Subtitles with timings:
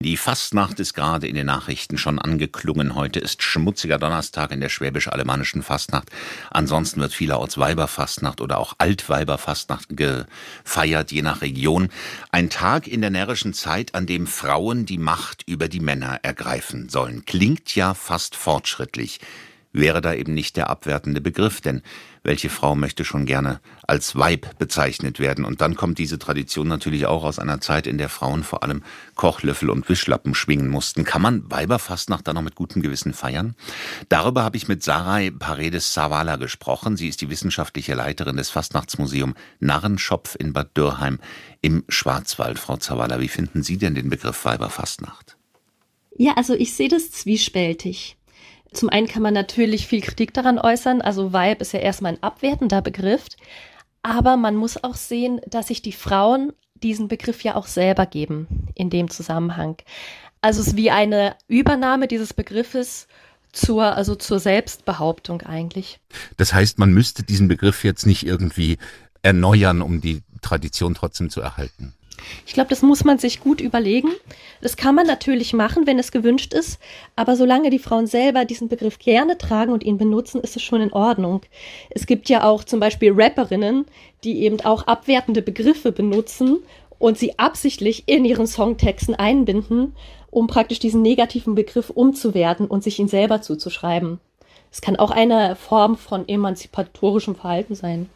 [0.00, 2.94] Die Fastnacht ist gerade in den Nachrichten schon angeklungen.
[2.94, 6.10] Heute ist schmutziger Donnerstag in der schwäbisch-alemannischen Fastnacht.
[6.52, 11.88] Ansonsten wird vielerorts Weiberfastnacht oder auch Altweiberfastnacht gefeiert, je nach Region.
[12.30, 16.88] Ein Tag in der närrischen Zeit, an dem Frauen die Macht über die Männer ergreifen
[16.88, 17.24] sollen.
[17.24, 19.18] Klingt ja fast fortschrittlich
[19.72, 21.82] wäre da eben nicht der abwertende Begriff, denn
[22.22, 25.44] welche Frau möchte schon gerne als Weib bezeichnet werden?
[25.44, 28.82] Und dann kommt diese Tradition natürlich auch aus einer Zeit, in der Frauen vor allem
[29.14, 31.04] Kochlöffel und Wischlappen schwingen mussten.
[31.04, 33.54] Kann man Weiberfastnacht dann noch mit gutem Gewissen feiern?
[34.08, 36.96] Darüber habe ich mit Sarai Paredes Savala gesprochen.
[36.96, 41.18] Sie ist die wissenschaftliche Leiterin des Fastnachtsmuseum Narrenschopf in Bad Dürrheim
[41.62, 42.58] im Schwarzwald.
[42.58, 45.36] Frau Zavala, wie finden Sie denn den Begriff Weiberfastnacht?
[46.16, 48.17] Ja, also ich sehe das zwiespältig.
[48.72, 51.00] Zum einen kann man natürlich viel Kritik daran äußern.
[51.00, 53.24] Also Weib ist ja erstmal ein abwertender Begriff.
[54.02, 58.68] Aber man muss auch sehen, dass sich die Frauen diesen Begriff ja auch selber geben
[58.74, 59.76] in dem Zusammenhang.
[60.40, 63.08] Also es ist wie eine Übernahme dieses Begriffes
[63.52, 66.00] zur, also zur Selbstbehauptung eigentlich.
[66.36, 68.78] Das heißt, man müsste diesen Begriff jetzt nicht irgendwie
[69.22, 71.92] erneuern, um die Tradition trotzdem zu erhalten.
[72.46, 74.08] Ich glaube, das muss man sich gut überlegen.
[74.60, 76.80] Das kann man natürlich machen, wenn es gewünscht ist,
[77.16, 80.80] aber solange die Frauen selber diesen Begriff gerne tragen und ihn benutzen, ist es schon
[80.80, 81.42] in Ordnung.
[81.90, 83.84] Es gibt ja auch zum Beispiel Rapperinnen,
[84.24, 86.58] die eben auch abwertende Begriffe benutzen
[86.98, 89.94] und sie absichtlich in ihren Songtexten einbinden,
[90.30, 94.18] um praktisch diesen negativen Begriff umzuwerten und sich ihn selber zuzuschreiben.
[94.72, 98.10] Es kann auch eine Form von emanzipatorischem Verhalten sein.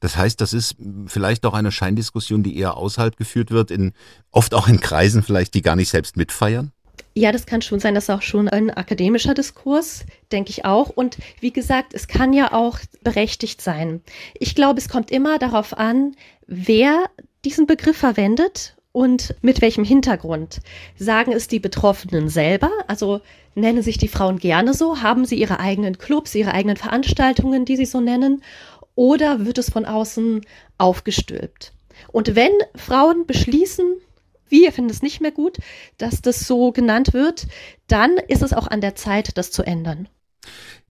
[0.00, 3.92] Das heißt, das ist vielleicht auch eine Scheindiskussion, die eher außerhalb geführt wird, in,
[4.30, 6.72] oft auch in Kreisen vielleicht, die gar nicht selbst mitfeiern?
[7.16, 7.94] Ja, das kann schon sein.
[7.94, 10.88] Das ist auch schon ein akademischer Diskurs, denke ich auch.
[10.88, 14.00] Und wie gesagt, es kann ja auch berechtigt sein.
[14.34, 17.04] Ich glaube, es kommt immer darauf an, wer
[17.44, 20.60] diesen Begriff verwendet und mit welchem Hintergrund.
[20.96, 23.20] Sagen es die Betroffenen selber, also
[23.54, 27.76] nennen sich die Frauen gerne so, haben sie ihre eigenen Clubs, ihre eigenen Veranstaltungen, die
[27.76, 28.42] sie so nennen,
[28.94, 30.42] oder wird es von außen
[30.78, 31.72] aufgestülpt?
[32.12, 33.84] Und wenn Frauen beschließen,
[34.48, 35.58] wir finden es nicht mehr gut,
[35.98, 37.46] dass das so genannt wird,
[37.86, 40.08] dann ist es auch an der Zeit, das zu ändern.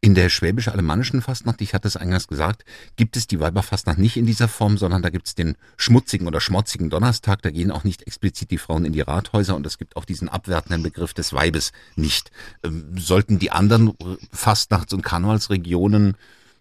[0.00, 2.64] In der schwäbisch-alemannischen Fastnacht, ich hatte es eingangs gesagt,
[2.94, 6.40] gibt es die Weiberfastnacht nicht in dieser Form, sondern da gibt es den schmutzigen oder
[6.40, 7.42] schmutzigen Donnerstag.
[7.42, 10.28] Da gehen auch nicht explizit die Frauen in die Rathäuser und es gibt auch diesen
[10.28, 12.30] abwertenden Begriff des Weibes nicht.
[12.62, 13.92] Ähm, sollten die anderen
[14.32, 16.16] Fastnachts- und Karnevalsregionen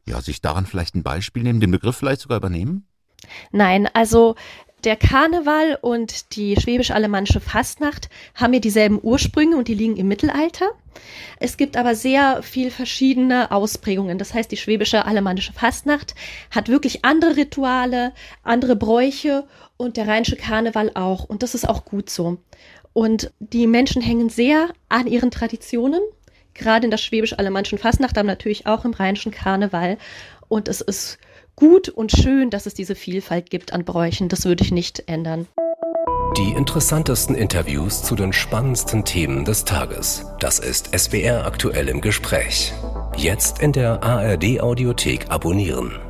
[0.08, 2.88] ja, sich daran vielleicht ein Beispiel nehmen, den Begriff vielleicht sogar übernehmen?
[3.52, 4.36] Nein, also
[4.84, 10.70] der Karneval und die schwäbisch-alemannische Fastnacht haben ja dieselben Ursprünge und die liegen im Mittelalter.
[11.40, 14.18] Es gibt aber sehr viel verschiedene Ausprägungen.
[14.18, 16.14] Das heißt, die schwäbische alemannische Fastnacht
[16.52, 18.14] hat wirklich andere Rituale,
[18.44, 19.48] andere Bräuche
[19.78, 21.24] und der rheinische Karneval auch.
[21.24, 22.38] Und das ist auch gut so.
[22.94, 26.02] Und die Menschen hängen sehr an ihren Traditionen
[26.58, 29.98] gerade in der schwäbisch-alemannischen Fastnacht, aber natürlich auch im rheinischen Karneval.
[30.48, 31.18] Und es ist
[31.56, 34.30] gut und schön, dass es diese Vielfalt gibt an Bräuchen.
[34.30, 35.48] Das würde ich nicht ändern.
[36.38, 40.26] Die interessantesten Interviews zu den spannendsten Themen des Tages.
[40.40, 42.74] Das ist SWR aktuell im Gespräch.
[43.16, 46.07] Jetzt in der ARD Audiothek abonnieren.